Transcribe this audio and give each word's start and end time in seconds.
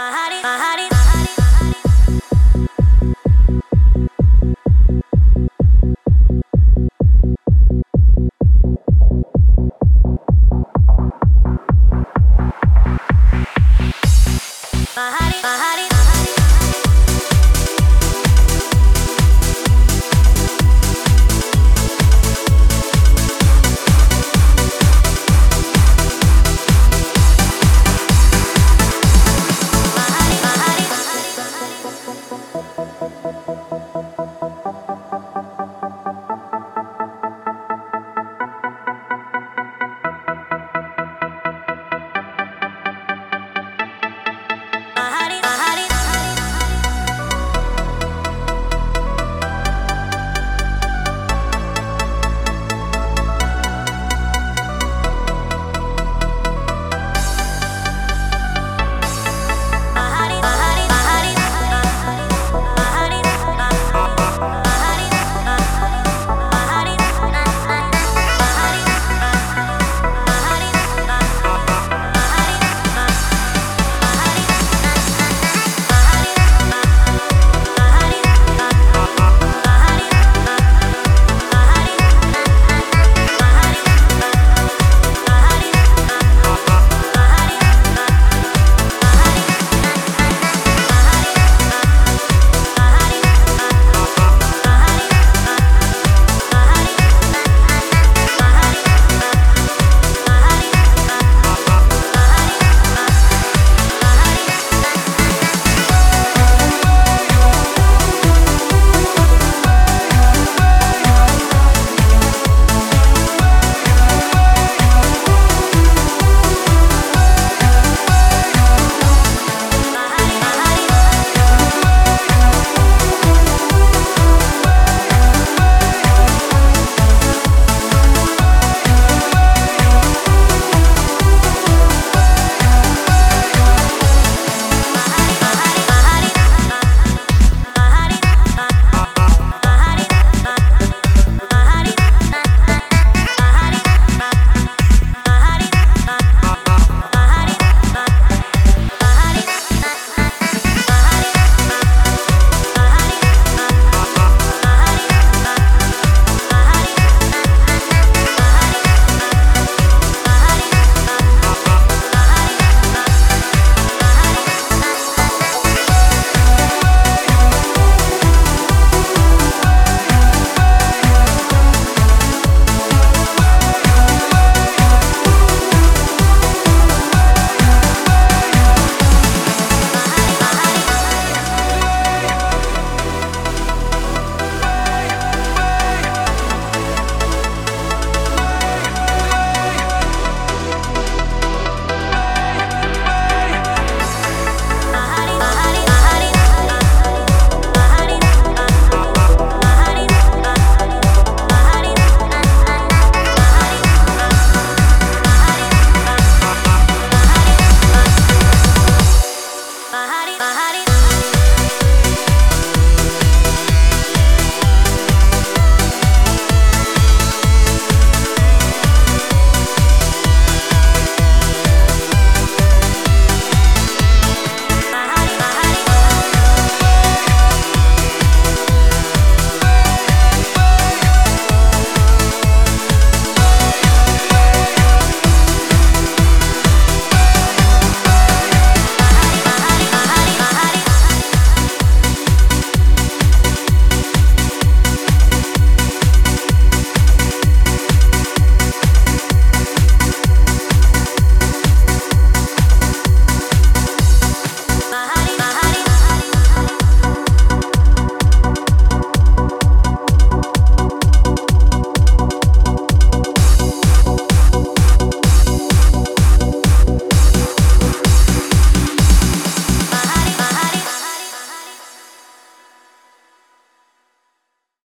my 0.00 0.10
heart 0.10 0.32
is, 0.32 0.42
my 0.42 0.56
heart 0.56 0.80
is. 0.80 1.09